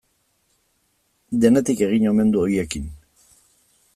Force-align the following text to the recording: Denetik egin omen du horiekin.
Denetik 1.43 1.85
egin 1.89 2.09
omen 2.13 2.33
du 2.37 2.43
horiekin. 2.45 2.91